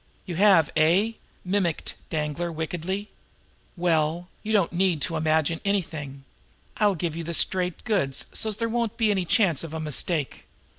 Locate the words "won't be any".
8.67-9.25